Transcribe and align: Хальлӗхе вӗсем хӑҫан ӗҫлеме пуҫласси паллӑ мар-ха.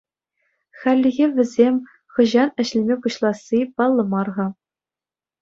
Хальлӗхе 0.85 1.27
вӗсем 1.35 1.75
хӑҫан 2.15 2.49
ӗҫлеме 2.61 2.95
пуҫласси 3.05 3.59
паллӑ 3.77 4.03
мар-ха. 4.17 4.47